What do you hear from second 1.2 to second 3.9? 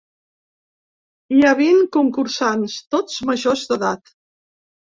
Hi ha vint concursants, tots majors